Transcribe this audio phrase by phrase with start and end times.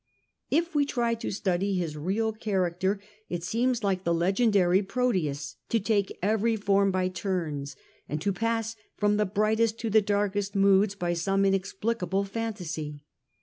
[0.49, 5.57] If we try to study his real character it seems, like But the legendary Proteus,
[5.69, 7.75] to take every form by turns,
[8.19, 12.23] to pass from the brightest to the dark ties were est moods by some inexplicable
[12.23, 13.03] fantasy.